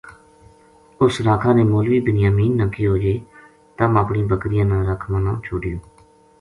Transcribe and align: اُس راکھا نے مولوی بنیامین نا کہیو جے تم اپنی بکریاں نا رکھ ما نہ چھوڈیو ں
اُس 1.01 1.13
راکھا 1.25 1.51
نے 1.57 1.63
مولوی 1.71 1.99
بنیامین 2.07 2.51
نا 2.59 2.65
کہیو 2.73 2.95
جے 3.03 3.13
تم 3.77 3.91
اپنی 4.03 4.21
بکریاں 4.29 4.67
نا 4.71 4.77
رکھ 4.89 5.05
ما 5.11 5.19
نہ 5.25 5.33
چھوڈیو 5.45 5.77
ں 5.79 5.83